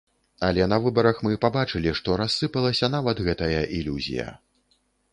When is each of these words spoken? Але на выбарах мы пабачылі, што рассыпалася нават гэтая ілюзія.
Але 0.45 0.63
на 0.71 0.79
выбарах 0.85 1.19
мы 1.27 1.35
пабачылі, 1.43 1.93
што 2.01 2.17
рассыпалася 2.23 2.93
нават 2.97 3.25
гэтая 3.31 3.61
ілюзія. 3.81 4.27